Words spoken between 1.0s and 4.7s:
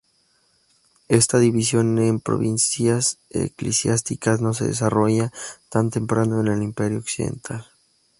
Esta división en provincias eclesiásticas no se